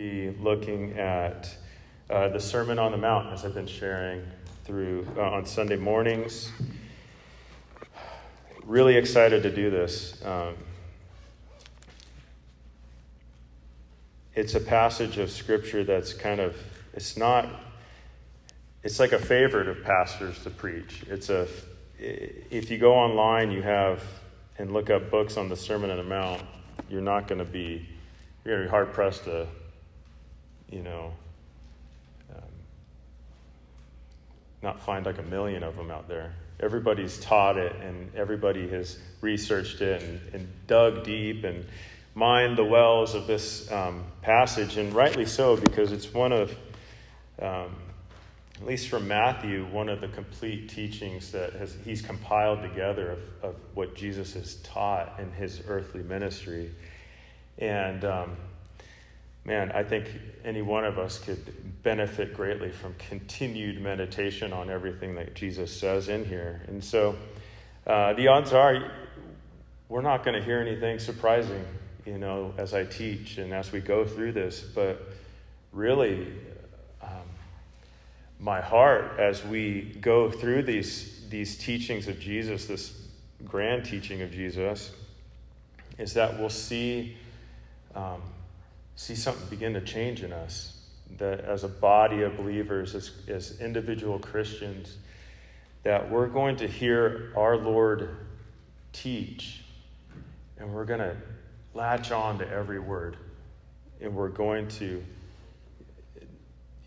[0.00, 1.54] be looking at
[2.08, 4.22] uh, the Sermon on the Mount, as I've been sharing
[4.64, 6.50] through uh, on Sunday mornings.
[8.64, 10.18] Really excited to do this.
[10.24, 10.54] Um,
[14.34, 16.56] it's a passage of Scripture that's kind of,
[16.94, 17.46] it's not,
[18.82, 21.04] it's like a favorite of pastors to preach.
[21.08, 21.46] It's a,
[21.98, 24.02] if you go online, you have,
[24.56, 26.40] and look up books on the Sermon on the Mount,
[26.88, 27.86] you're not going to be,
[28.46, 29.46] you're going to be hard pressed to,
[30.70, 31.12] you know,
[32.34, 32.42] um,
[34.62, 36.32] not find like a million of them out there.
[36.60, 41.64] Everybody's taught it and everybody has researched it and, and dug deep and
[42.14, 46.50] mined the wells of this um, passage, and rightly so, because it's one of,
[47.40, 47.74] um,
[48.60, 53.18] at least from Matthew, one of the complete teachings that has, he's compiled together of,
[53.42, 56.72] of what Jesus has taught in his earthly ministry.
[57.58, 58.36] And um,
[59.44, 60.10] man, I think
[60.44, 66.08] any one of us could benefit greatly from continued meditation on everything that Jesus says
[66.08, 66.62] in here.
[66.68, 67.16] And so
[67.86, 68.90] uh, the odds are
[69.88, 71.64] we're not going to hear anything surprising,
[72.06, 74.60] you know, as I teach and as we go through this.
[74.60, 75.02] But
[75.72, 76.28] really,
[77.02, 77.10] um,
[78.38, 83.08] my heart as we go through these, these teachings of Jesus, this
[83.44, 84.92] grand teaching of Jesus,
[85.98, 87.16] is that we'll see
[87.96, 88.22] um,
[88.96, 90.76] see something begin to change in us.
[91.18, 94.96] That as a body of believers, as, as individual Christians,
[95.82, 98.16] that we're going to hear our Lord
[98.92, 99.62] teach,
[100.58, 101.16] and we're going to
[101.74, 103.16] latch on to every word,
[104.00, 105.02] and we're going to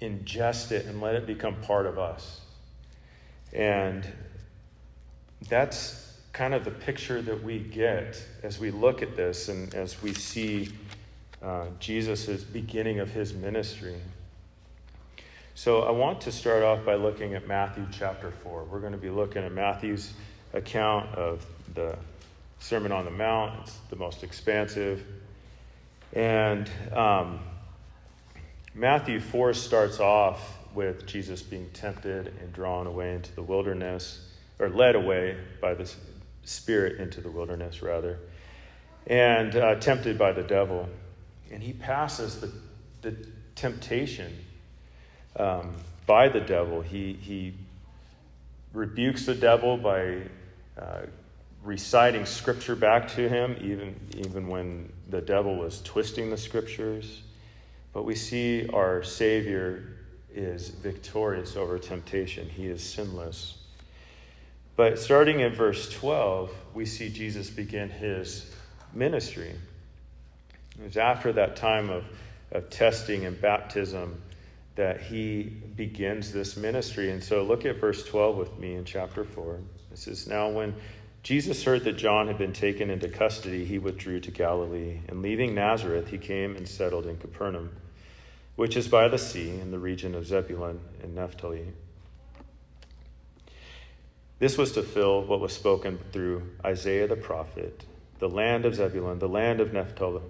[0.01, 2.41] ingest it and let it become part of us.
[3.51, 4.05] And
[5.49, 10.01] that's kind of the picture that we get as we look at this and as
[10.01, 10.69] we see
[11.44, 13.95] uh, Jesus' beginning of his ministry.
[15.55, 18.63] So I want to start off by looking at Matthew chapter 4.
[18.63, 20.13] We're going to be looking at Matthew's
[20.53, 21.45] account of
[21.75, 21.97] the
[22.59, 23.59] Sermon on the Mount.
[23.62, 25.06] It's the most expansive.
[26.13, 27.40] And um,
[28.73, 34.28] Matthew 4 starts off with Jesus being tempted and drawn away into the wilderness,
[34.59, 35.91] or led away by the
[36.46, 38.17] Spirit into the wilderness, rather,
[39.06, 40.90] and uh, tempted by the devil
[41.53, 42.52] and he passes the,
[43.03, 43.16] the
[43.53, 44.36] temptation
[45.36, 45.75] um,
[46.08, 46.81] by the devil.
[46.81, 47.53] He, he
[48.74, 50.22] rebukes the devil by
[50.80, 51.02] uh,
[51.62, 57.22] reciting scripture back to him, even, even when the devil was twisting the scriptures.
[57.94, 59.97] But we see our Savior
[60.34, 63.59] is victorious over temptation, he is sinless.
[64.75, 68.52] But starting in verse 12, we see Jesus begin his
[68.91, 69.53] ministry.
[70.83, 72.03] It was after that time of,
[72.51, 74.21] of testing and baptism
[74.75, 77.09] that he begins this ministry.
[77.09, 79.59] And so look at verse 12 with me in chapter 4.
[79.93, 80.75] It says, Now when
[81.22, 84.99] Jesus heard that John had been taken into custody, he withdrew to Galilee.
[85.07, 87.69] And leaving Nazareth, he came and settled in Capernaum,
[88.57, 91.72] which is by the sea in the region of Zebulun and Naphtali.
[94.39, 97.85] This was to fill what was spoken through Isaiah the prophet
[98.19, 100.22] the land of Zebulun, the land of Naphtali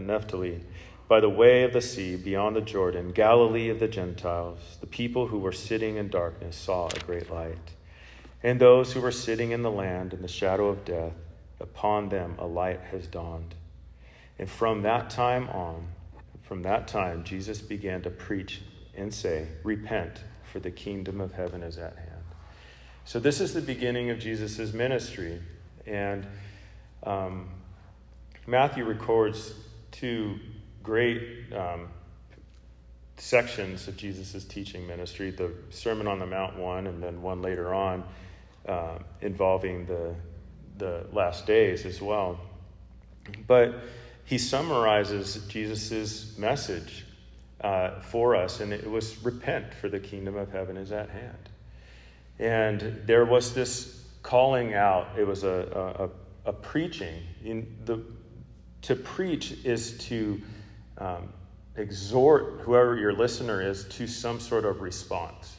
[0.00, 0.62] Naphtali,
[1.08, 5.26] by the way of the sea beyond the Jordan, Galilee of the Gentiles, the people
[5.26, 7.72] who were sitting in darkness saw a great light.
[8.42, 11.12] And those who were sitting in the land in the shadow of death,
[11.60, 13.54] upon them a light has dawned.
[14.38, 15.86] And from that time on,
[16.42, 18.62] from that time, Jesus began to preach
[18.96, 22.08] and say, Repent, for the kingdom of heaven is at hand.
[23.04, 25.40] So, this is the beginning of Jesus' ministry.
[25.86, 26.26] And
[27.04, 27.48] um,
[28.46, 29.54] Matthew records
[29.92, 30.38] two
[30.82, 31.88] great um,
[33.16, 37.72] sections of Jesus' teaching ministry the Sermon on the Mount one, and then one later
[37.72, 38.02] on
[38.66, 40.14] uh, involving the,
[40.78, 42.40] the last days as well.
[43.46, 43.74] But
[44.24, 47.06] he summarizes Jesus' message
[47.60, 51.48] uh, for us, and it was repent, for the kingdom of heaven is at hand.
[52.38, 56.10] And there was this calling out, it was a,
[56.44, 57.22] a, a preaching.
[57.44, 58.02] In the,
[58.82, 60.40] to preach is to
[60.98, 61.32] um,
[61.76, 65.56] exhort whoever your listener is to some sort of response.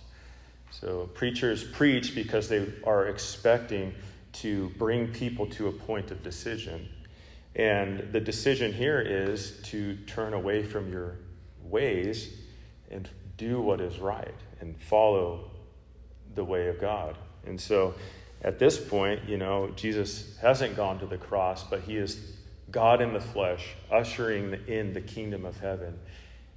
[0.71, 3.93] So, preachers preach because they are expecting
[4.33, 6.89] to bring people to a point of decision.
[7.55, 11.17] And the decision here is to turn away from your
[11.63, 12.35] ways
[12.89, 15.51] and do what is right and follow
[16.33, 17.17] the way of God.
[17.45, 17.93] And so
[18.41, 22.33] at this point, you know, Jesus hasn't gone to the cross, but he is
[22.73, 25.97] God in the flesh, ushering in the kingdom of heaven.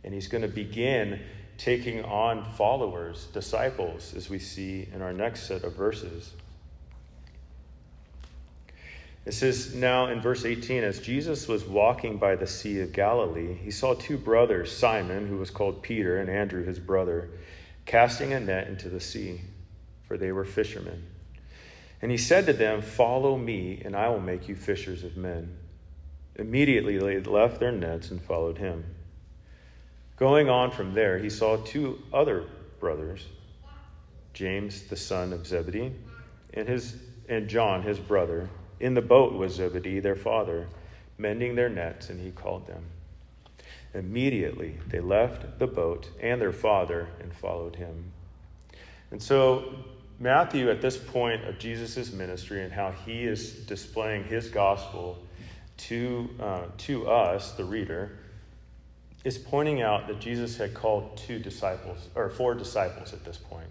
[0.03, 1.21] And he's going to begin
[1.59, 6.33] taking on followers, disciples, as we see in our next set of verses.
[9.27, 13.55] It says now in verse 18 as Jesus was walking by the Sea of Galilee,
[13.55, 17.29] he saw two brothers, Simon, who was called Peter, and Andrew, his brother,
[17.85, 19.41] casting a net into the sea,
[20.07, 21.05] for they were fishermen.
[22.01, 25.57] And he said to them, Follow me, and I will make you fishers of men.
[26.39, 28.85] Immediately they left their nets and followed him.
[30.17, 32.45] Going on from there, he saw two other
[32.79, 33.27] brothers,
[34.33, 35.93] James the son of Zebedee,
[36.55, 36.97] and his
[37.29, 38.49] and John his brother,
[38.79, 40.69] in the boat with Zebedee their father,
[41.19, 42.85] mending their nets, and he called them.
[43.95, 48.13] Immediately they left the boat and their father and followed him.
[49.11, 49.75] And so
[50.19, 55.19] Matthew, at this point of Jesus' ministry and how he is displaying his gospel
[55.77, 58.19] to, uh, to us, the reader,
[59.25, 63.69] is pointing out that Jesus had called two disciples, or four disciples at this point,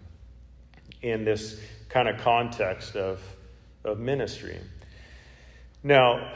[1.02, 1.60] in this
[1.90, 3.22] kind of context of,
[3.84, 4.60] of ministry.
[5.84, 6.34] Now,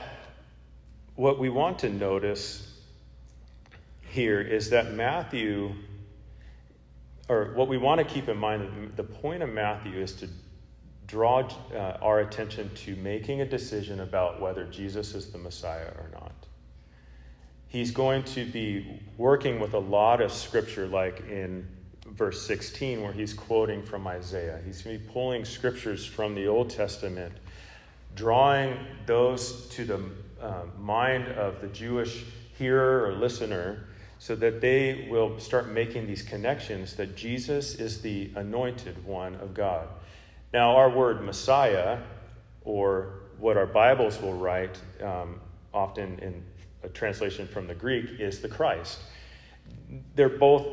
[1.15, 2.65] what we want to notice
[4.09, 5.73] here is that Matthew,
[7.27, 10.29] or what we want to keep in mind, the point of Matthew is to
[11.09, 16.09] draw uh, our attention to making a decision about whether Jesus is the Messiah or
[16.13, 16.39] not
[17.69, 21.65] he's going to be working with a lot of scripture, like in
[22.05, 24.59] verse 16, where he's quoting from Isaiah.
[24.65, 27.33] He's going to be pulling scriptures from the Old Testament,
[28.15, 28.75] drawing
[29.05, 30.01] those to the
[30.41, 32.25] uh, mind of the Jewish
[32.57, 33.85] hearer or listener
[34.17, 39.53] so that they will start making these connections that Jesus is the anointed one of
[39.53, 39.87] God.
[40.51, 41.99] Now, our word Messiah,
[42.63, 45.39] or what our Bibles will write um,
[45.73, 46.43] often in
[46.83, 48.99] a translation from the Greek, is the Christ.
[50.15, 50.65] They're both,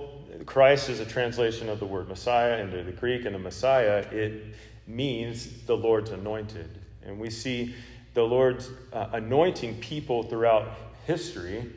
[0.47, 4.55] Christ is a translation of the word Messiah into the Greek, and the Messiah, it
[4.87, 6.79] means the Lord's anointed.
[7.05, 7.75] And we see
[8.15, 10.73] the Lord's uh, anointing people throughout
[11.07, 11.71] history,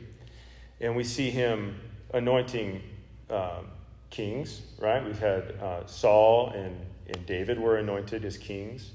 [0.80, 1.78] and we see him
[2.14, 2.80] anointing
[3.28, 3.66] um,
[4.08, 5.04] kings, right?
[5.04, 6.74] We've had uh, Saul and,
[7.14, 8.90] and David were anointed as kings.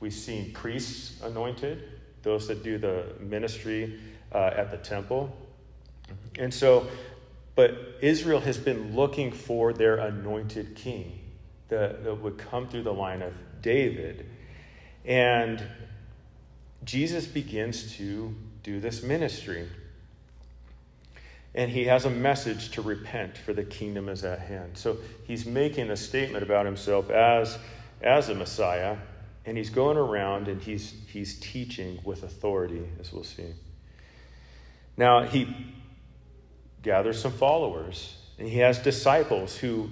[0.00, 1.82] We've seen priests anointed,
[2.22, 3.98] those that do the ministry
[4.32, 5.34] uh, at the temple.
[6.38, 6.86] And so,
[7.54, 11.18] but Israel has been looking for their anointed king
[11.68, 13.32] that, that would come through the line of
[13.62, 14.26] David.
[15.04, 15.62] And
[16.84, 19.68] Jesus begins to do this ministry.
[21.56, 24.76] And he has a message to repent, for the kingdom is at hand.
[24.76, 27.58] So he's making a statement about himself as,
[28.02, 28.98] as a Messiah,
[29.46, 33.54] and he's going around and he's, he's teaching with authority, as we'll see.
[34.98, 35.74] Now, he
[36.82, 39.88] gathers some followers, and he has disciples who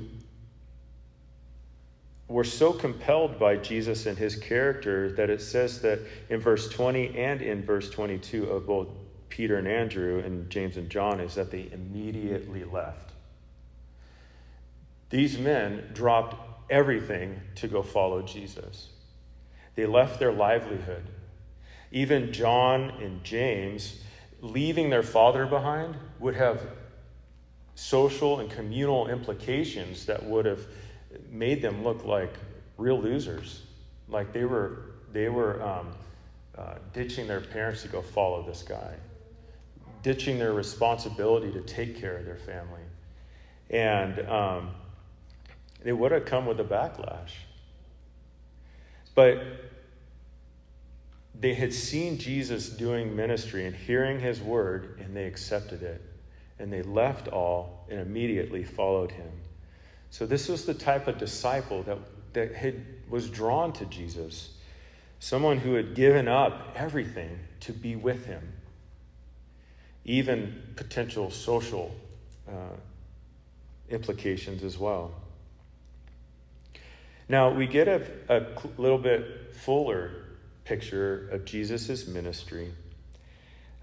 [2.28, 7.16] were so compelled by Jesus and his character that it says that in verse 20
[7.18, 8.88] and in verse 22 of both
[9.34, 13.10] Peter and Andrew and James and John is that they immediately left.
[15.10, 16.36] These men dropped
[16.70, 18.90] everything to go follow Jesus.
[19.74, 21.02] They left their livelihood.
[21.90, 24.04] Even John and James
[24.40, 26.62] leaving their father behind would have
[27.74, 30.64] social and communal implications that would have
[31.28, 32.34] made them look like
[32.78, 33.62] real losers.
[34.08, 35.88] Like they were, they were um,
[36.56, 38.94] uh, ditching their parents to go follow this guy,
[40.04, 42.82] ditching their responsibility to take care of their family.
[43.70, 44.70] And um,
[45.84, 47.32] it would have come with a backlash.
[49.16, 49.42] But
[51.40, 56.00] they had seen Jesus doing ministry and hearing his word, and they accepted it.
[56.60, 59.32] And they left all and immediately followed him.
[60.10, 61.98] So, this was the type of disciple that,
[62.34, 64.50] that had, was drawn to Jesus
[65.18, 68.52] someone who had given up everything to be with him,
[70.04, 71.94] even potential social
[72.48, 72.76] uh,
[73.88, 75.12] implications as well.
[77.28, 78.46] Now, we get a, a
[78.76, 80.24] little bit fuller
[80.64, 82.72] picture of Jesus' ministry,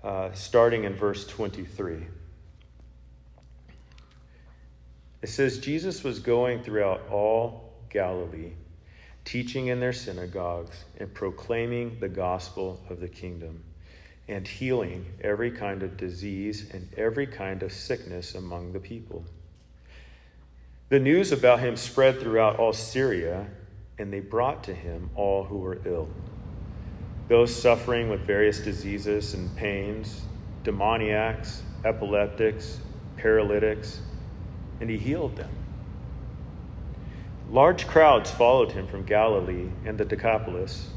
[0.04, 2.06] uh, starting in verse 23.
[5.22, 8.54] It says, Jesus was going throughout all Galilee,
[9.26, 13.64] teaching in their synagogues and proclaiming the gospel of the kingdom,
[14.32, 19.26] and healing every kind of disease and every kind of sickness among the people.
[20.90, 23.48] The news about him spread throughout all Syria,
[23.98, 26.10] and they brought to him all who were ill
[27.32, 30.24] those suffering with various diseases and pains,
[30.66, 32.82] demoniacs, epileptics,
[33.16, 34.02] paralytics,
[34.82, 35.50] and he healed them.
[37.50, 40.90] Large crowds followed him from Galilee and the Decapolis,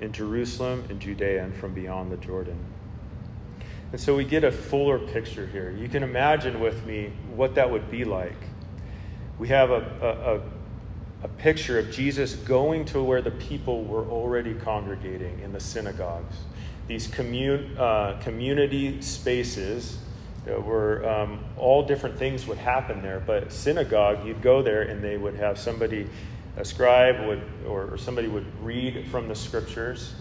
[0.00, 2.58] in Jerusalem and Judea, and from beyond the Jordan.
[3.92, 5.70] And so we get a fuller picture here.
[5.70, 8.36] You can imagine with me what that would be like.
[9.38, 10.42] We have a,
[11.22, 15.60] a, a, picture of Jesus going to where the people were already congregating in the
[15.60, 16.36] synagogues,
[16.88, 19.98] these commun, uh, community spaces
[20.46, 23.18] there were um, all different things would happen there.
[23.18, 26.08] But synagogue, you'd go there and they would have somebody,
[26.56, 30.14] a scribe would, or, or somebody would read from the scriptures,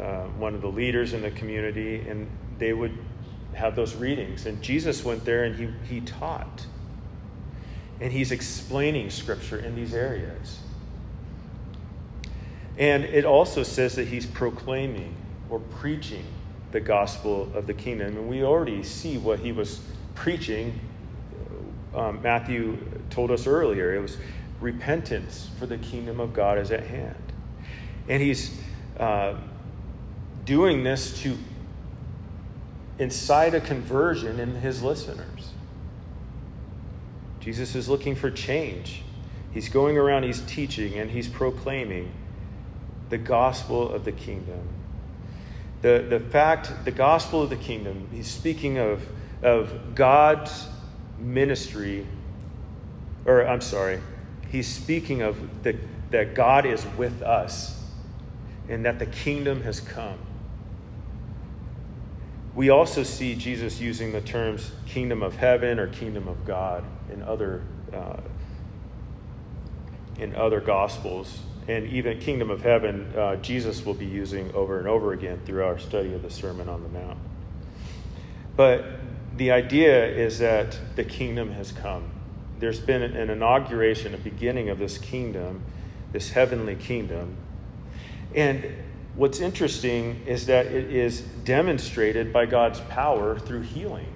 [0.00, 2.96] uh, one of the leaders in the community, and they would
[3.54, 4.46] have those readings.
[4.46, 6.66] And Jesus went there and he, he taught.
[8.00, 10.58] And he's explaining scripture in these areas.
[12.78, 15.14] And it also says that he's proclaiming
[15.50, 16.24] or preaching
[16.72, 18.16] the gospel of the kingdom.
[18.16, 19.80] And we already see what he was
[20.14, 20.80] preaching.
[21.94, 22.78] Um, Matthew
[23.10, 24.16] told us earlier it was
[24.62, 27.32] repentance, for the kingdom of God is at hand.
[28.08, 28.58] And he's
[28.98, 29.34] uh,
[30.44, 31.36] doing this to
[32.98, 35.50] incite a conversion in his listeners.
[37.40, 39.02] Jesus is looking for change.
[39.52, 42.12] He's going around, he's teaching, and he's proclaiming
[43.10, 44.68] the gospel of the kingdom
[45.82, 49.06] the, the fact, the gospel of the kingdom, he's speaking of,
[49.42, 50.68] of God's
[51.18, 52.06] ministry,
[53.26, 54.00] or I'm sorry,
[54.52, 55.76] he's speaking of the,
[56.10, 57.82] that God is with us
[58.68, 60.18] and that the kingdom has come.
[62.54, 67.22] We also see Jesus using the terms kingdom of heaven or kingdom of God in
[67.22, 68.20] other, uh,
[70.18, 74.88] in other gospels and even kingdom of heaven, uh, Jesus will be using over and
[74.88, 77.18] over again through our study of the Sermon on the Mount.
[78.56, 78.84] But
[79.36, 82.10] the idea is that the kingdom has come.
[82.62, 85.62] There's been an inauguration, a beginning of this kingdom,
[86.12, 87.36] this heavenly kingdom.
[88.36, 88.64] And
[89.16, 94.06] what's interesting is that it is demonstrated by God's power through healing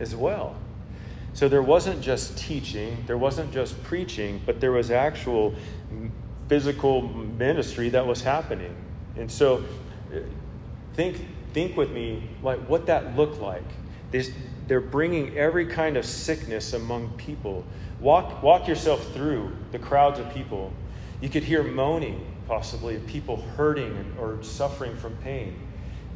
[0.00, 0.56] as well.
[1.34, 5.54] So there wasn't just teaching, there wasn't just preaching, but there was actual
[6.48, 8.74] physical ministry that was happening.
[9.16, 9.64] And so
[10.12, 10.18] uh,
[10.94, 13.62] think, think with me like what that looked like.
[14.10, 14.32] This,
[14.68, 17.64] they're bringing every kind of sickness among people.
[18.00, 20.72] Walk, walk yourself through the crowds of people.
[21.20, 25.58] You could hear moaning, possibly, of people hurting or suffering from pain.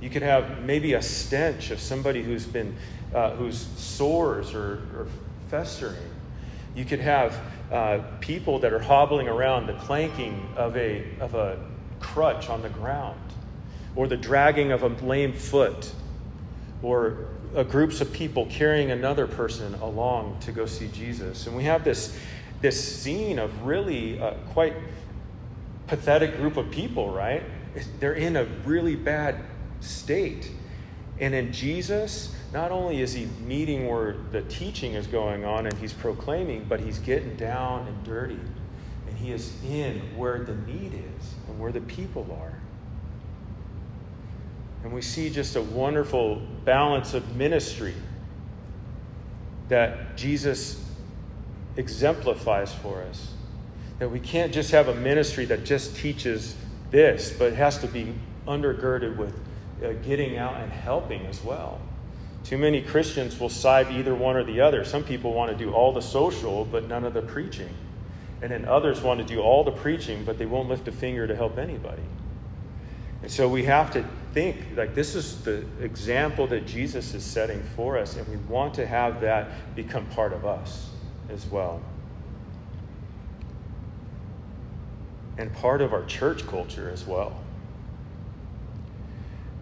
[0.00, 2.76] You could have maybe a stench of somebody who's been,
[3.14, 5.06] uh, whose sores or, or
[5.48, 5.96] festering.
[6.74, 7.38] You could have
[7.70, 11.58] uh, people that are hobbling around, the clanking of a, of a
[12.00, 13.18] crutch on the ground,
[13.96, 15.92] or the dragging of a lame foot,
[16.82, 17.28] or
[17.64, 21.46] groups of people carrying another person along to go see Jesus.
[21.46, 22.18] And we have this,
[22.60, 24.74] this scene of really uh, quite
[25.86, 27.42] pathetic group of people, right?
[28.00, 29.36] They're in a really bad
[29.80, 30.50] state.
[31.20, 35.76] And in Jesus, not only is he meeting where the teaching is going on and
[35.78, 38.40] he's proclaiming, but he's getting down and dirty.
[39.06, 42.61] And he is in where the need is and where the people are.
[44.82, 47.94] And we see just a wonderful balance of ministry
[49.68, 50.84] that Jesus
[51.76, 53.32] exemplifies for us.
[53.98, 56.56] That we can't just have a ministry that just teaches
[56.90, 58.14] this, but it has to be
[58.46, 59.34] undergirded with
[59.82, 61.80] uh, getting out and helping as well.
[62.44, 64.84] Too many Christians will side either one or the other.
[64.84, 67.72] Some people want to do all the social, but none of the preaching.
[68.42, 71.28] And then others want to do all the preaching, but they won't lift a finger
[71.28, 72.02] to help anybody.
[73.22, 77.62] And so we have to think like this is the example that Jesus is setting
[77.76, 80.90] for us, and we want to have that become part of us
[81.30, 81.80] as well.
[85.38, 87.36] And part of our church culture as well.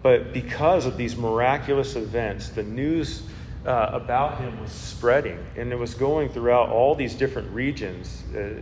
[0.01, 3.23] But because of these miraculous events, the news
[3.65, 8.23] uh, about him was spreading, and it was going throughout all these different regions.
[8.35, 8.53] Uh,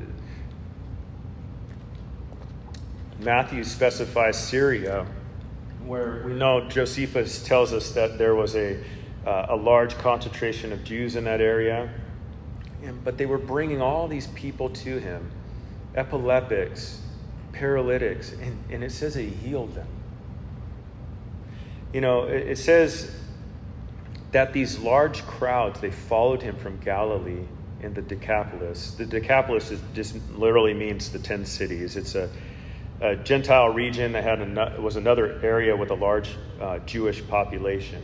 [3.19, 5.05] Matthew specifies Syria,
[5.85, 8.81] where we know Josephus tells us that there was a,
[9.25, 11.89] uh, a large concentration of Jews in that area.
[12.83, 15.31] And, but they were bringing all these people to him
[15.95, 17.01] epileptics,
[17.51, 19.87] paralytics, and, and it says he healed them
[21.93, 23.15] you know, it, it says
[24.31, 27.45] that these large crowds, they followed him from Galilee
[27.81, 28.91] in the Decapolis.
[28.91, 31.95] The Decapolis is just literally means the ten cities.
[31.95, 32.29] It's a,
[33.01, 36.29] a Gentile region that had an, was another area with a large
[36.59, 38.01] uh, Jewish population.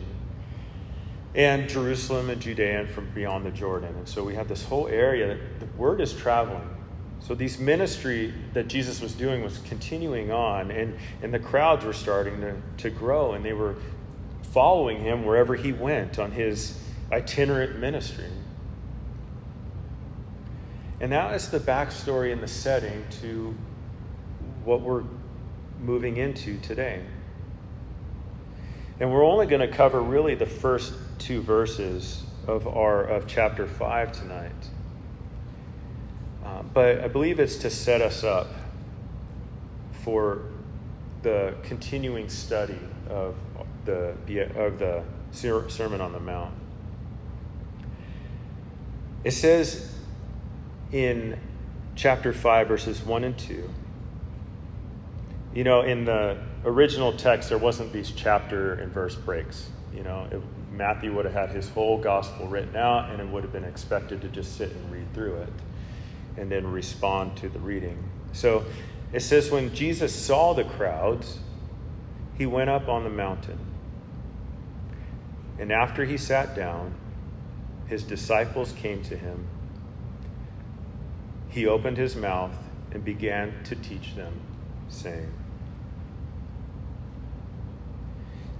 [1.36, 3.94] and Jerusalem and Judea and from beyond the Jordan.
[3.94, 6.66] And so we have this whole area, that the word is traveling.
[7.20, 11.92] So these ministry that Jesus was doing was continuing on, and, and the crowds were
[11.92, 13.76] starting to, to grow, and they were
[14.52, 16.80] following him wherever he went on his
[17.12, 18.30] itinerant ministry.
[21.00, 23.54] And that is the backstory and the setting to
[24.66, 25.04] what we're
[25.80, 27.00] moving into today.
[28.98, 33.66] And we're only going to cover really the first two verses of our of chapter
[33.66, 34.52] 5 tonight.
[36.44, 38.48] Uh, but I believe it's to set us up
[40.04, 40.42] for
[41.22, 43.36] the continuing study of
[43.84, 44.14] the,
[44.56, 46.54] of the Sermon on the Mount.
[49.22, 49.92] It says
[50.90, 51.38] in
[51.94, 53.70] chapter 5, verses 1 and 2.
[55.56, 56.36] You know, in the
[56.66, 59.70] original text, there wasn't these chapter and verse breaks.
[59.90, 63.42] You know, if Matthew would have had his whole gospel written out, and it would
[63.42, 65.52] have been expected to just sit and read through it
[66.36, 67.96] and then respond to the reading.
[68.34, 68.66] So
[69.14, 71.38] it says, when Jesus saw the crowds,
[72.34, 73.58] he went up on the mountain.
[75.58, 76.92] And after he sat down,
[77.86, 79.46] his disciples came to him.
[81.48, 82.54] He opened his mouth
[82.92, 84.34] and began to teach them,
[84.90, 85.32] saying,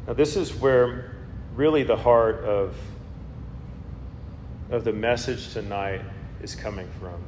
[0.07, 1.17] Now, this is where
[1.55, 2.77] really the heart of,
[4.71, 6.03] of the message tonight
[6.41, 7.21] is coming from.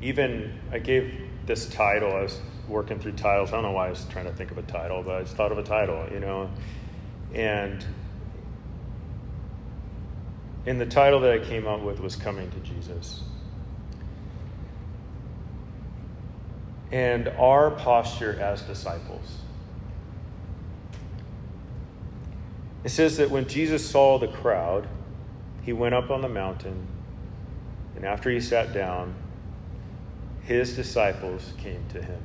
[0.00, 3.50] Even I gave this title, I was working through titles.
[3.50, 5.36] I don't know why I was trying to think of a title, but I just
[5.36, 6.50] thought of a title, you know.
[7.34, 7.84] And
[10.64, 13.22] and the title that I came up with was Coming to Jesus.
[16.92, 19.41] And our posture as disciples.
[22.84, 24.88] It says that when Jesus saw the crowd,
[25.62, 26.86] he went up on the mountain,
[27.94, 29.14] and after he sat down,
[30.42, 32.20] his disciples came to him.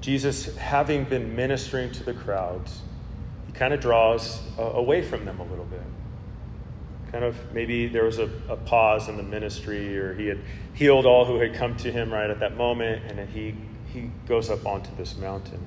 [0.00, 2.82] Jesus, having been ministering to the crowds,
[3.46, 5.82] he kind of draws away from them a little bit.
[7.10, 10.40] Kind of maybe there was a, a, pause in the ministry, or he had
[10.72, 13.54] healed all who had come to him right at that moment, and he,
[13.92, 15.60] he goes up onto this mountain.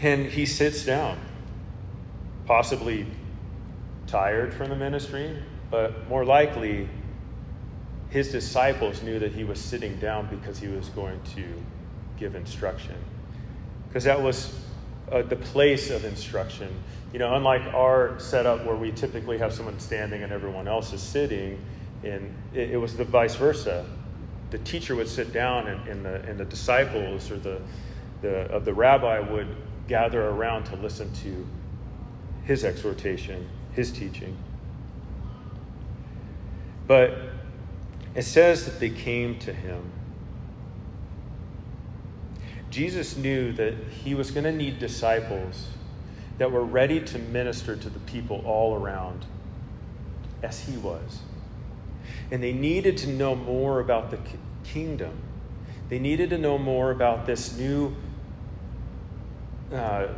[0.00, 1.18] And he sits down,
[2.46, 3.06] possibly
[4.06, 5.36] tired from the ministry,
[5.70, 6.88] but more likely,
[8.10, 11.44] his disciples knew that he was sitting down because he was going to
[12.16, 12.94] give instruction.
[13.88, 14.58] Because that was
[15.10, 16.68] uh, the place of instruction.
[17.12, 21.02] You know, unlike our setup where we typically have someone standing and everyone else is
[21.02, 21.60] sitting,
[22.04, 23.84] and it, it was the vice versa.
[24.50, 27.60] The teacher would sit down, and, and, the, and the disciples or the,
[28.22, 29.48] the, of the rabbi would
[29.88, 31.46] gather around to listen to
[32.44, 34.36] his exhortation, his teaching.
[36.86, 37.18] But
[38.14, 39.92] it says that they came to him.
[42.70, 43.74] Jesus knew that
[44.04, 45.68] he was going to need disciples
[46.38, 49.26] that were ready to minister to the people all around
[50.42, 51.20] as he was.
[52.30, 54.18] And they needed to know more about the
[54.64, 55.12] kingdom.
[55.88, 57.96] They needed to know more about this new
[59.72, 60.08] uh,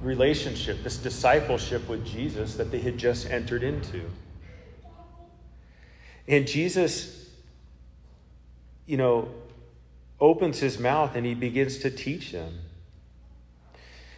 [0.00, 4.02] relationship, this discipleship with Jesus that they had just entered into.
[6.26, 7.28] And Jesus,
[8.86, 9.28] you know,
[10.20, 12.60] opens his mouth and he begins to teach them.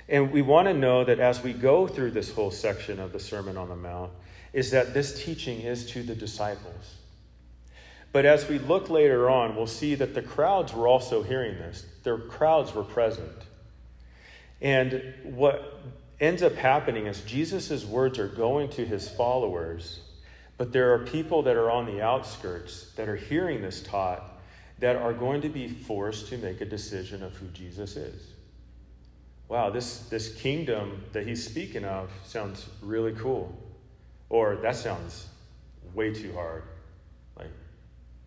[0.08, 3.18] And we want to know that as we go through this whole section of the
[3.18, 4.12] Sermon on the Mount,
[4.52, 6.94] is that this teaching is to the disciples.
[8.12, 11.84] But as we look later on, we'll see that the crowds were also hearing this.
[12.04, 13.32] Their crowds were present.
[14.60, 15.80] And what
[16.20, 20.00] ends up happening is Jesus' words are going to his followers,
[20.56, 24.22] but there are people that are on the outskirts that are hearing this taught
[24.78, 28.32] that are going to be forced to make a decision of who Jesus is.
[29.48, 33.56] Wow, this, this kingdom that he's speaking of sounds really cool.
[34.28, 35.28] Or that sounds
[35.94, 36.64] way too hard.
[37.38, 37.50] Like,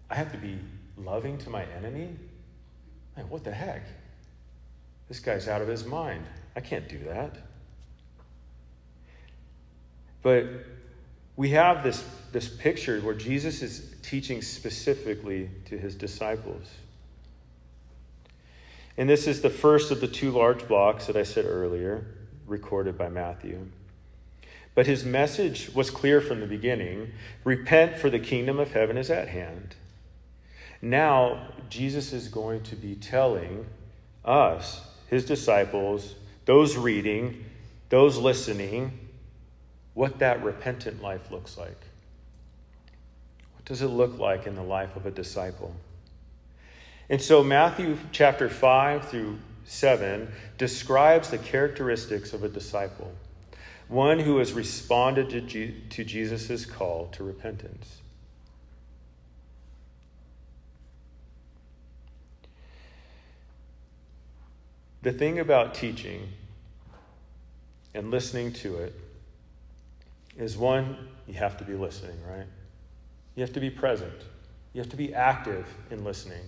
[0.09, 0.57] I have to be
[0.97, 2.15] loving to my enemy?
[3.17, 3.83] Like, what the heck?
[5.09, 6.23] This guy's out of his mind.
[6.55, 7.35] I can't do that.
[10.21, 10.45] But
[11.35, 16.67] we have this, this picture where Jesus is teaching specifically to his disciples.
[18.97, 22.05] And this is the first of the two large blocks that I said earlier,
[22.45, 23.67] recorded by Matthew.
[24.75, 27.11] But his message was clear from the beginning
[27.43, 29.75] repent, for the kingdom of heaven is at hand.
[30.81, 33.65] Now, Jesus is going to be telling
[34.23, 37.45] us his disciples, those reading,
[37.89, 38.97] those listening,
[39.93, 41.77] what that repentant life looks like.
[43.55, 45.75] What does it look like in the life of a disciple?
[47.09, 53.11] And so, Matthew chapter 5 through 7 describes the characteristics of a disciple
[53.89, 57.98] one who has responded to, Je- to Jesus' call to repentance.
[65.01, 66.27] The thing about teaching
[67.93, 68.93] and listening to it
[70.37, 72.47] is one, you have to be listening, right?
[73.35, 74.13] You have to be present.
[74.73, 76.43] You have to be active in listening.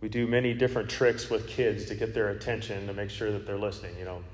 [0.00, 3.46] We do many different tricks with kids to get their attention to make sure that
[3.46, 3.96] they're listening.
[3.98, 4.24] You know,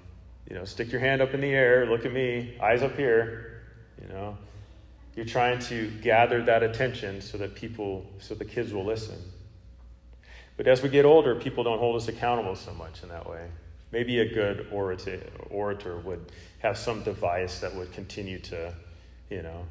[0.49, 3.62] you know, stick your hand up in the air, look at me, eyes up here.
[4.01, 4.38] You know,
[5.16, 9.18] you're trying to gather that attention so that people, so the kids will listen.
[10.57, 13.47] But as we get older, people don't hold us accountable so much in that way.
[13.92, 18.75] Maybe a good orator, would have some device that would continue to,
[19.31, 19.66] you know,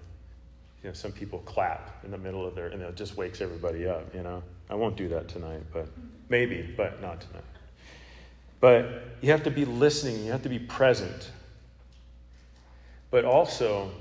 [0.83, 3.87] you know, some people clap in the middle of their, and it just wakes everybody
[3.87, 4.43] up, you know.
[4.69, 5.87] I won't do that tonight, but
[6.29, 7.43] maybe, but not tonight.
[8.59, 11.31] But you have to be listening, you have to be present.
[13.09, 13.91] But also,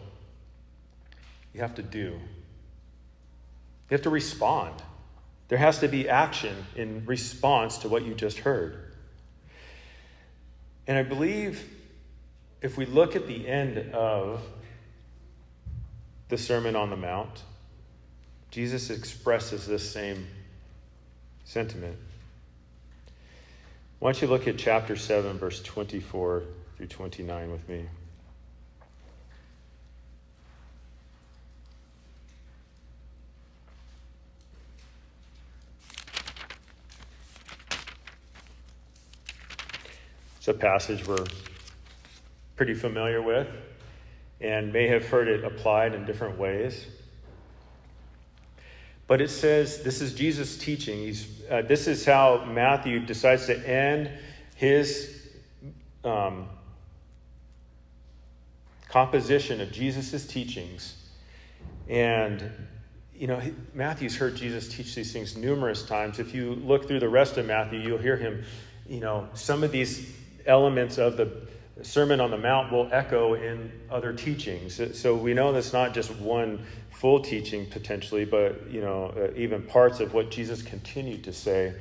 [1.54, 2.18] you have to do.
[3.88, 4.82] You have to respond.
[5.48, 8.92] There has to be action in response to what you just heard.
[10.86, 11.62] And I believe
[12.62, 14.40] if we look at the end of
[16.28, 17.42] the Sermon on the Mount,
[18.50, 20.26] Jesus expresses this same
[21.44, 21.96] sentiment.
[23.98, 26.42] Why don't you look at chapter 7, verse 24
[26.76, 27.84] through 29 with me?
[40.44, 41.24] It's a passage we're
[42.54, 43.48] pretty familiar with
[44.42, 46.84] and may have heard it applied in different ways.
[49.06, 50.98] But it says this is Jesus' teaching.
[50.98, 54.10] He's, uh, this is how Matthew decides to end
[54.54, 55.26] his
[56.04, 56.46] um,
[58.90, 61.08] composition of Jesus' teachings.
[61.88, 62.50] And,
[63.16, 63.40] you know,
[63.72, 66.18] Matthew's heard Jesus teach these things numerous times.
[66.18, 68.44] If you look through the rest of Matthew, you'll hear him,
[68.86, 70.14] you know, some of these
[70.46, 71.30] elements of the
[71.82, 74.80] Sermon on the Mount will echo in other teachings.
[74.98, 79.62] So we know that's not just one full teaching potentially, but you know, uh, even
[79.62, 81.74] parts of what Jesus continued to say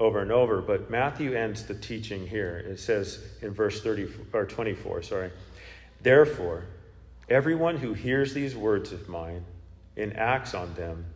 [0.00, 0.60] over and over.
[0.60, 2.58] But Matthew ends the teaching here.
[2.58, 5.30] It says in verse 30 or 24, sorry.
[6.02, 6.66] Therefore,
[7.28, 9.44] everyone who hears these words of mine
[9.96, 11.06] and acts on them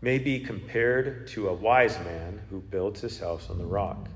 [0.00, 4.08] may be compared to a wise man who builds his house on the rock.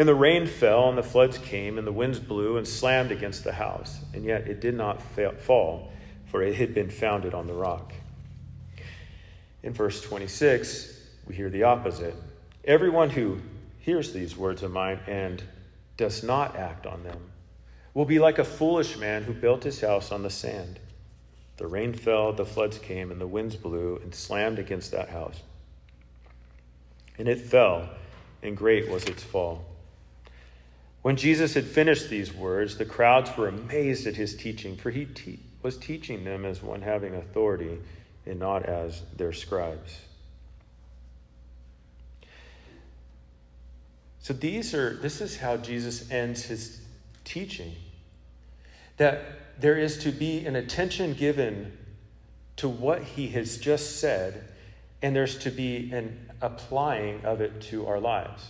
[0.00, 3.44] And the rain fell, and the floods came, and the winds blew and slammed against
[3.44, 5.92] the house, and yet it did not fall,
[6.24, 7.92] for it had been founded on the rock.
[9.62, 12.14] In verse 26, we hear the opposite.
[12.64, 13.42] Everyone who
[13.78, 15.42] hears these words of mine and
[15.98, 17.20] does not act on them
[17.92, 20.80] will be like a foolish man who built his house on the sand.
[21.58, 25.42] The rain fell, the floods came, and the winds blew and slammed against that house.
[27.18, 27.90] And it fell,
[28.42, 29.66] and great was its fall.
[31.02, 35.06] When Jesus had finished these words, the crowds were amazed at his teaching, for he
[35.06, 37.78] te- was teaching them as one having authority
[38.26, 39.98] and not as their scribes.
[44.18, 46.80] So these are this is how Jesus ends his
[47.24, 47.74] teaching.
[48.98, 51.76] That there is to be an attention given
[52.56, 54.44] to what he has just said,
[55.00, 58.44] and there's to be an applying of it to our lives.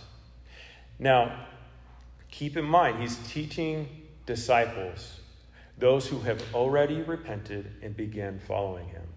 [0.99, 1.47] Now,
[2.31, 3.87] Keep in mind, he's teaching
[4.25, 5.19] disciples,
[5.77, 9.07] those who have already repented and began following him,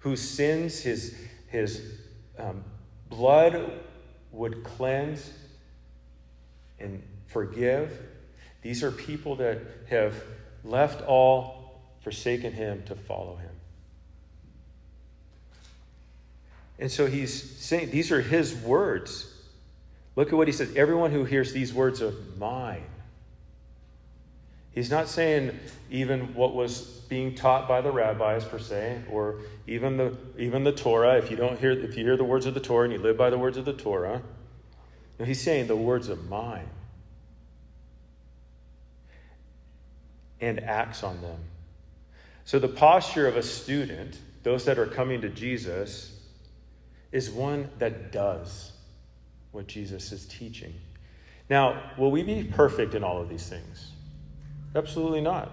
[0.00, 1.16] whose sins his,
[1.48, 1.98] his
[2.38, 2.64] um,
[3.08, 3.80] blood
[4.32, 5.30] would cleanse
[6.80, 7.98] and forgive.
[8.62, 10.14] These are people that have
[10.64, 13.50] left all, forsaken him to follow him.
[16.78, 19.31] And so he's saying, these are his words.
[20.14, 22.84] Look at what he says everyone who hears these words of mine.
[24.72, 25.58] He's not saying
[25.90, 30.72] even what was being taught by the rabbis per se, or even the even the
[30.72, 31.18] Torah.
[31.18, 33.16] If you don't hear if you hear the words of the Torah and you live
[33.18, 34.22] by the words of the Torah,
[35.18, 36.68] no, he's saying the words of mine
[40.40, 41.38] and acts on them.
[42.44, 46.18] So the posture of a student, those that are coming to Jesus,
[47.12, 48.71] is one that does
[49.52, 50.74] what Jesus is teaching.
[51.48, 53.90] Now, will we be perfect in all of these things?
[54.74, 55.50] Absolutely not.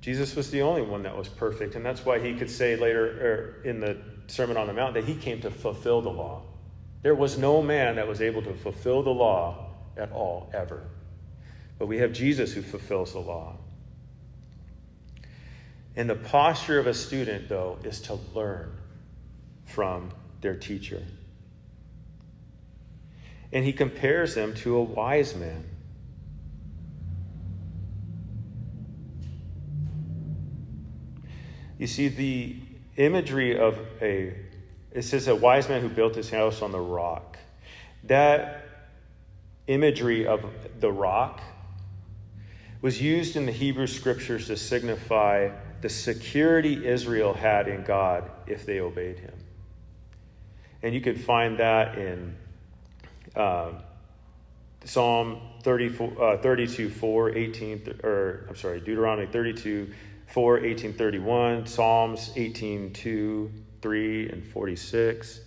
[0.00, 3.04] Jesus was the only one that was perfect, and that's why he could say later
[3.04, 6.42] er, in the Sermon on the Mount that he came to fulfill the law.
[7.02, 10.82] There was no man that was able to fulfill the law at all, ever.
[11.78, 13.56] But we have Jesus who fulfills the law.
[15.96, 18.72] And the posture of a student, though, is to learn
[19.66, 21.02] from their teacher.
[23.52, 25.64] And he compares them to a wise man.
[31.78, 32.56] You see, the
[32.96, 34.34] imagery of a,
[34.92, 37.38] it says a wise man who built his house on the rock.
[38.04, 38.64] That
[39.66, 40.44] imagery of
[40.78, 41.40] the rock
[42.82, 48.66] was used in the Hebrew scriptures to signify the security Israel had in God if
[48.66, 49.34] they obeyed him.
[50.82, 52.36] And you could find that in
[53.36, 53.72] uh,
[54.84, 59.92] Psalm 34, uh, 32, 4, 18, or I'm sorry, Deuteronomy 32,
[60.26, 65.40] 4, 18, 31, Psalms 18, 2, 3, and 46.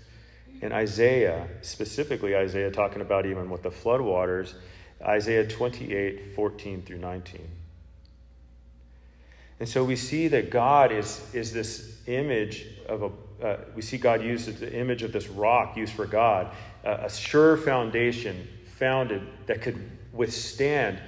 [0.61, 4.53] And Isaiah, specifically Isaiah talking about even with the floodwaters,
[5.01, 7.41] Isaiah 28, 14 through 19.
[9.59, 13.97] And so we see that God is, is this image of a, uh, we see
[13.97, 19.21] God used as the image of this rock used for God, a sure foundation founded
[19.45, 20.99] that could withstand,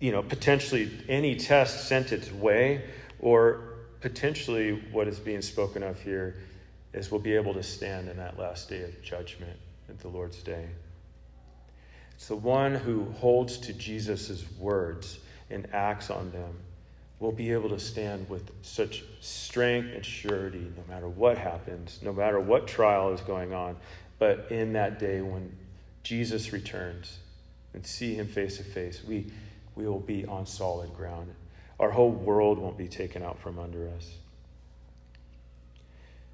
[0.00, 2.84] you know, potentially any test sent its way,
[3.20, 3.60] or
[4.00, 6.36] potentially what is being spoken of here
[6.92, 9.56] is we'll be able to stand in that last day of judgment
[9.88, 10.68] at the Lord's day.
[12.14, 15.18] It's the one who holds to Jesus' words
[15.50, 16.54] and acts on them
[17.18, 22.12] will be able to stand with such strength and surety no matter what happens, no
[22.12, 23.76] matter what trial is going on.
[24.22, 25.50] But in that day when
[26.04, 27.18] Jesus returns
[27.74, 29.32] and see him face to face, we,
[29.74, 31.34] we will be on solid ground.
[31.80, 34.14] Our whole world won't be taken out from under us.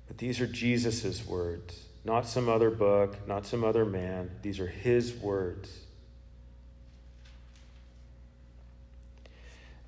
[0.06, 4.32] But these are Jesus' words, not some other book, not some other man.
[4.42, 5.74] These are his words.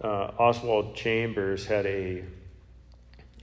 [0.00, 2.24] Uh, Oswald Chambers had a,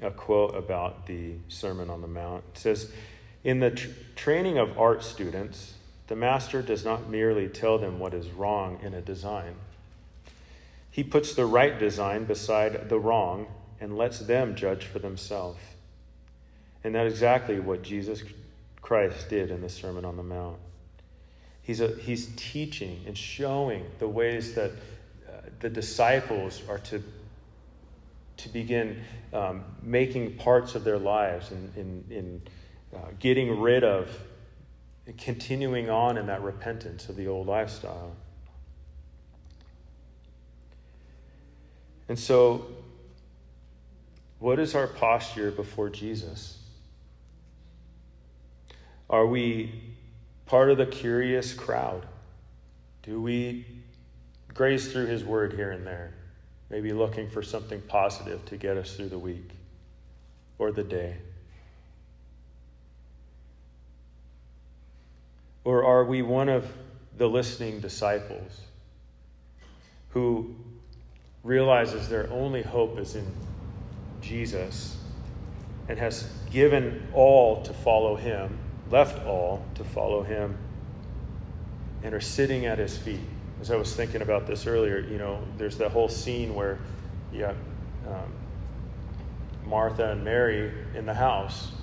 [0.02, 2.44] a quote about the Sermon on the Mount.
[2.56, 2.92] It says,
[3.48, 5.76] In the tr- training of art students,
[6.08, 9.56] the master does not merely tell them what is wrong in a design.
[10.92, 13.48] He puts the right design beside the wrong
[13.80, 15.62] and lets them judge for themselves.
[16.84, 18.22] And that's exactly what Jesus
[18.82, 20.58] Christ did in the Sermon on the Mount.
[21.62, 24.72] He's, a, he's teaching and showing the ways that
[25.62, 27.02] the disciples are to,
[28.36, 32.42] to begin um, making parts of their lives and in, in
[32.96, 34.10] uh, getting rid of,
[35.18, 38.16] continuing on in that repentance of the old lifestyle.
[42.10, 42.66] And so,
[44.40, 46.60] what is our posture before Jesus?
[49.10, 49.74] Are we
[50.46, 52.06] part of the curious crowd?
[53.04, 53.66] Do we
[54.54, 56.14] graze through His Word here and there,
[56.70, 59.50] maybe looking for something positive to get us through the week
[60.58, 61.16] or the day?
[65.68, 66.72] Or are we one of
[67.18, 68.62] the listening disciples
[70.12, 70.56] who
[71.44, 73.28] realizes their only hope is in
[74.22, 74.96] Jesus
[75.90, 78.58] and has given all to follow Him,
[78.90, 80.58] left all to follow Him,
[82.02, 83.20] and are sitting at His feet?
[83.60, 86.80] as I was thinking about this earlier, you know, there's that whole scene where
[87.34, 87.56] you got
[88.08, 88.32] um,
[89.66, 91.74] Martha and Mary in the house,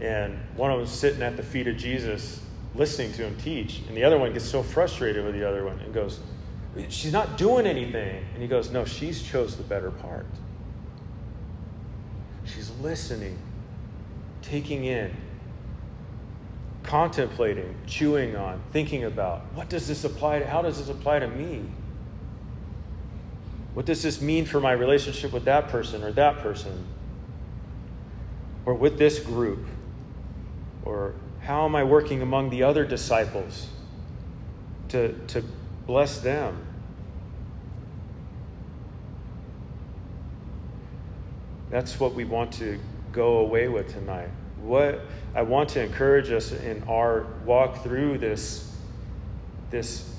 [0.00, 2.43] and one of them's sitting at the feet of Jesus
[2.74, 5.78] listening to him teach, and the other one gets so frustrated with the other one
[5.80, 6.20] and goes,
[6.88, 8.24] She's not doing anything.
[8.32, 10.26] And he goes, No, she's chose the better part.
[12.44, 13.38] She's listening,
[14.42, 15.16] taking in,
[16.82, 21.28] contemplating, chewing on, thinking about what does this apply to, how does this apply to
[21.28, 21.64] me?
[23.72, 26.86] What does this mean for my relationship with that person or that person?
[28.66, 29.66] Or with this group?
[30.84, 33.68] Or how am I working among the other disciples
[34.88, 35.44] to, to
[35.86, 36.66] bless them?
[41.70, 42.78] That's what we want to
[43.12, 44.30] go away with tonight
[44.64, 45.02] what
[45.34, 48.74] I want to encourage us in our walk through this,
[49.70, 50.10] this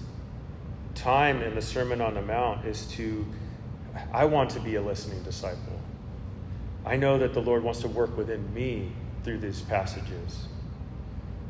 [0.94, 3.26] time in the Sermon on the Mount is to,
[4.14, 5.80] I want to be a listening disciple.
[6.86, 8.92] I know that the Lord wants to work within me
[9.24, 10.48] through these passages.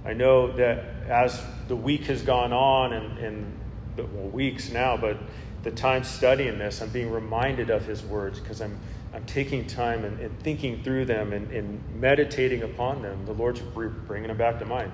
[0.06, 3.60] I know that as the week has gone on and, and
[3.96, 5.18] the, well, weeks now, but
[5.64, 8.78] the time studying this, I'm being reminded of his words because I'm,
[9.14, 13.26] I'm taking time and, and thinking through them and, and, meditating upon them.
[13.26, 14.92] The Lord's bringing them back to mind,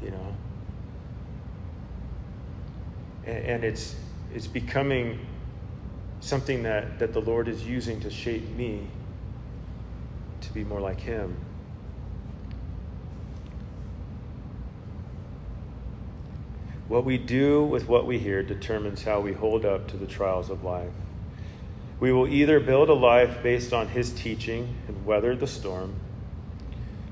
[0.00, 0.36] you know.
[3.26, 3.96] And, and it's,
[4.32, 5.26] it's becoming
[6.20, 8.86] something that, that the Lord is using to shape me
[10.40, 11.36] to be more like him.
[16.88, 20.50] What we do with what we hear determines how we hold up to the trials
[20.50, 20.92] of life.
[21.98, 25.94] We will either build a life based on His teaching and weather the storm,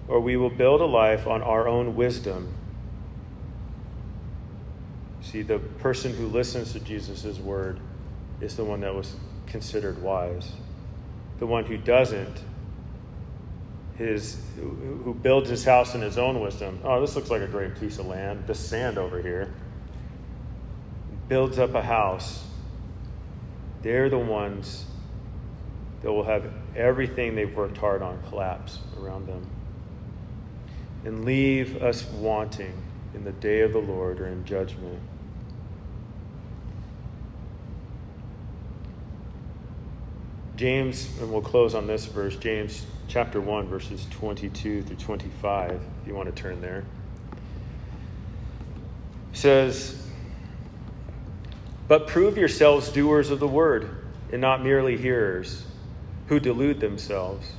[0.08, 2.52] or we will build a life on our own wisdom.
[5.22, 7.80] See, the person who listens to Jesus' word
[8.42, 10.52] is the one that was considered wise.
[11.38, 12.42] The one who doesn't,
[13.96, 16.80] his, who builds his house in his own wisdom.
[16.85, 18.46] Oh, this looks like a great piece of land.
[18.46, 19.50] This sand over here
[21.33, 22.45] builds up a house,
[23.81, 24.85] they're the ones
[26.03, 26.45] that will have
[26.77, 29.47] everything they've worked hard on collapse around them
[31.07, 32.75] and leave us wanting
[33.14, 35.01] in the day of the Lord or in judgment.
[40.57, 46.07] James, and we'll close on this verse, James chapter 1, verses 22 through 25, if
[46.07, 46.85] you want to turn there,
[49.33, 50.02] says,
[51.92, 53.87] but prove yourselves doers of the word,
[54.33, 55.66] and not merely hearers,
[56.28, 57.52] who delude themselves.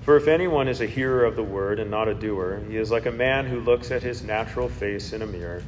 [0.00, 2.90] For if anyone is a hearer of the word and not a doer, he is
[2.90, 5.62] like a man who looks at his natural face in a mirror.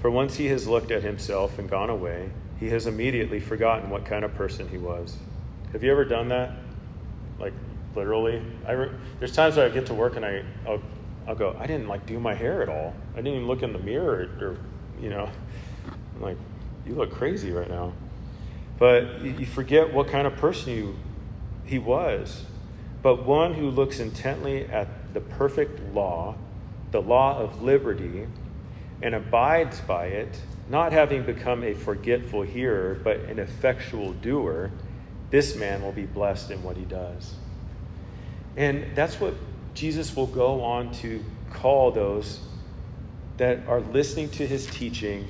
[0.00, 2.28] For once he has looked at himself and gone away,
[2.60, 5.16] he has immediately forgotten what kind of person he was.
[5.72, 6.50] Have you ever done that?
[7.38, 7.54] Like
[7.94, 10.82] literally, I re- there's times where I get to work and I I'll,
[11.26, 12.94] I'll go, I didn't like do my hair at all.
[13.14, 14.58] I didn't even look in the mirror or,
[15.00, 15.30] you know,
[15.86, 16.36] I'm like
[16.86, 17.92] you look crazy right now.
[18.78, 20.96] But you forget what kind of person you,
[21.64, 22.44] he was.
[23.02, 26.36] But one who looks intently at the perfect law,
[26.90, 28.26] the law of liberty,
[29.02, 34.70] and abides by it, not having become a forgetful hearer, but an effectual doer,
[35.30, 37.34] this man will be blessed in what he does.
[38.56, 39.34] And that's what
[39.74, 42.40] Jesus will go on to call those
[43.36, 45.26] that are listening to his teaching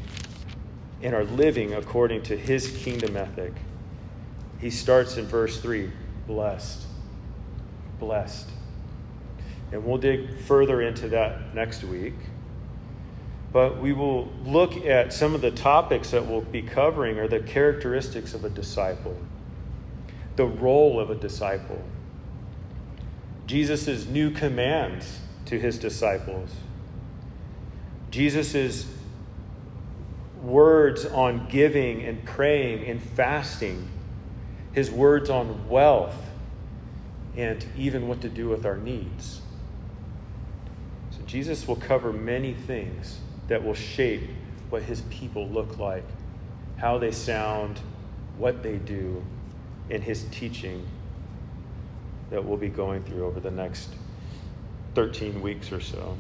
[1.02, 3.52] and are living according to his kingdom ethic.
[4.58, 5.90] He starts in verse 3
[6.26, 6.82] blessed.
[7.98, 8.48] Blessed.
[9.72, 12.14] And we'll dig further into that next week.
[13.52, 17.40] But we will look at some of the topics that we'll be covering are the
[17.40, 19.16] characteristics of a disciple,
[20.36, 21.80] the role of a disciple,
[23.46, 26.50] Jesus' new commands to his disciples,
[28.10, 28.86] Jesus'
[30.44, 33.88] words on giving and praying and fasting,
[34.72, 36.16] his words on wealth,
[37.36, 39.40] and even what to do with our needs.
[41.10, 44.30] So Jesus will cover many things that will shape
[44.70, 46.04] what his people look like,
[46.76, 47.80] how they sound,
[48.36, 49.24] what they do
[49.88, 50.86] in his teaching
[52.30, 53.94] that we'll be going through over the next
[54.94, 56.16] 13 weeks or so.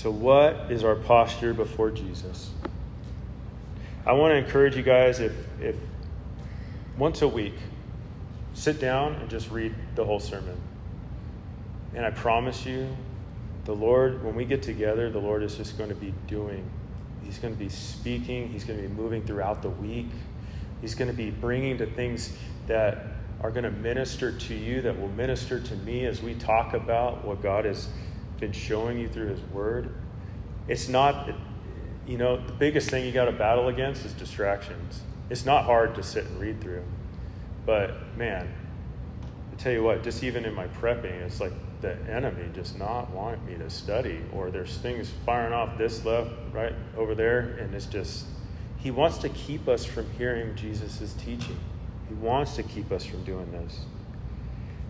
[0.00, 2.52] So, what is our posture before Jesus?
[4.06, 5.76] I want to encourage you guys if, if
[6.96, 7.52] once a week,
[8.54, 10.58] sit down and just read the whole sermon.
[11.94, 12.96] And I promise you,
[13.66, 16.64] the Lord, when we get together, the Lord is just going to be doing.
[17.22, 18.48] He's going to be speaking.
[18.48, 20.08] He's going to be moving throughout the week.
[20.80, 22.32] He's going to be bringing to things
[22.68, 26.72] that are going to minister to you, that will minister to me as we talk
[26.72, 27.90] about what God is
[28.40, 29.94] been showing you through His Word.
[30.66, 31.30] It's not,
[32.06, 35.02] you know, the biggest thing you got to battle against is distractions.
[35.28, 36.82] It's not hard to sit and read through.
[37.66, 38.52] But man,
[39.52, 43.10] I tell you what, just even in my prepping, it's like the enemy just not
[43.10, 47.74] want me to study, or there's things firing off this left, right over there, and
[47.74, 48.26] it's just,
[48.76, 51.58] he wants to keep us from hearing Jesus' teaching.
[52.08, 53.80] He wants to keep us from doing this.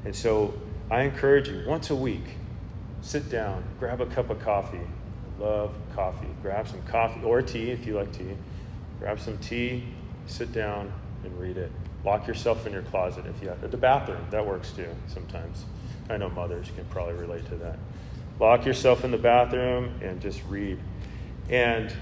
[0.04, 0.54] And so
[0.90, 2.38] I encourage you, once a week,
[3.02, 4.80] sit down, grab a cup of coffee.
[5.38, 6.28] Love coffee.
[6.42, 8.36] Grab some coffee or tea if you like tea.
[8.98, 9.84] Grab some tea,
[10.26, 10.92] sit down,
[11.24, 11.72] and read it.
[12.04, 14.24] Lock yourself in your closet if you have the bathroom.
[14.30, 15.64] That works too sometimes.
[16.10, 17.78] I know mothers can probably relate to that.
[18.38, 20.78] Lock yourself in the bathroom and just read.
[21.48, 21.92] And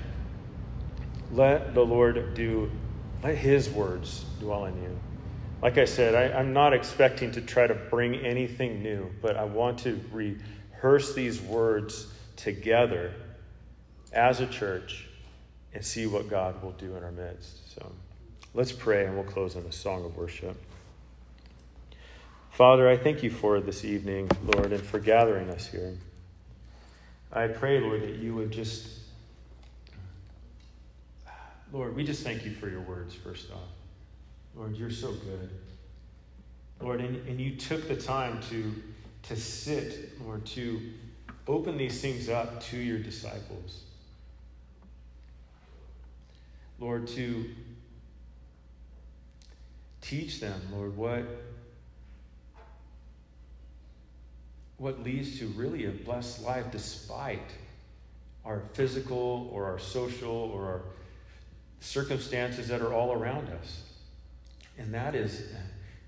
[1.33, 2.71] let the Lord do,
[3.23, 4.99] let His words dwell in you.
[5.63, 9.45] like I said, I, am not expecting to try to bring anything new, but I
[9.45, 10.01] want to
[10.79, 12.07] rehearse these words
[12.37, 13.13] together
[14.13, 15.09] as a church
[15.75, 17.75] and see what God will do in our midst.
[17.75, 17.91] So
[18.55, 20.57] let's pray and we'll close in a song of worship.
[22.53, 25.97] Father, I thank you for this evening, Lord, and for gathering us here.
[27.33, 28.89] I pray, Lord, that you would just,
[31.73, 33.59] Lord, we just thank you for your words, first off.
[34.57, 35.51] Lord, you're so good.
[36.81, 38.75] Lord, and, and you took the time to,
[39.25, 40.81] to sit, Lord, to
[41.47, 43.83] open these things up to your disciples.
[46.79, 47.51] Lord, to
[50.01, 51.25] teach them, Lord, what,
[54.77, 57.51] what leads to really a blessed life despite
[58.45, 60.83] our physical or our social or our
[61.81, 63.83] circumstances that are all around us.
[64.79, 65.43] And that is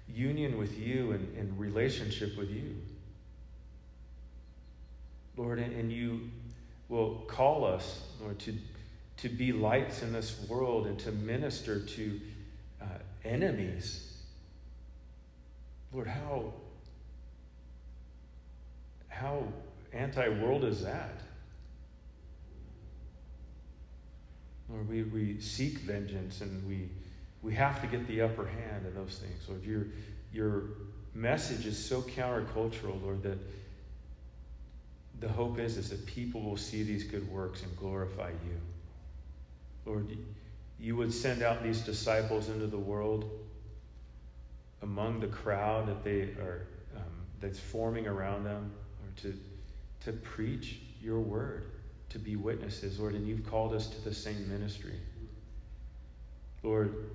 [0.08, 2.76] union with you and, and relationship with you.
[5.40, 6.30] Lord, and you
[6.88, 8.54] will call us, Lord, to
[9.20, 12.20] to be lights in this world and to minister to
[12.80, 12.86] uh,
[13.22, 14.16] enemies.
[15.92, 16.54] Lord, how,
[19.08, 19.44] how
[19.92, 21.20] anti world is that?
[24.70, 26.88] Lord, we, we seek vengeance and we,
[27.42, 29.46] we have to get the upper hand in those things.
[29.48, 29.86] Lord, your,
[30.32, 30.62] your
[31.12, 33.38] message is so countercultural, Lord, that
[35.20, 38.60] the hope is, is that people will see these good works and glorify you.
[39.84, 40.08] Lord,
[40.78, 43.30] you would send out these disciples into the world
[44.82, 46.66] among the crowd that they are
[46.96, 47.02] um,
[47.40, 49.38] that's forming around them, or to
[50.04, 51.66] to preach your word,
[52.08, 53.14] to be witnesses, Lord.
[53.14, 54.98] And you've called us to the same ministry,
[56.62, 57.10] Lord.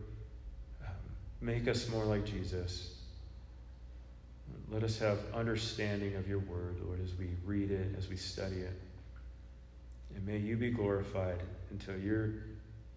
[0.83, 0.93] Um,
[1.41, 2.94] make us more like Jesus.
[4.71, 8.57] Let us have understanding of your word, Lord, as we read it, as we study
[8.57, 8.73] it.
[10.15, 11.41] And may you be glorified
[11.71, 12.31] until you're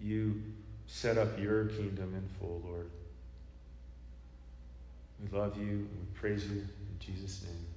[0.00, 0.42] you
[0.86, 2.88] set up your kingdom in full, Lord.
[5.20, 7.67] We love you and we praise you in Jesus' name.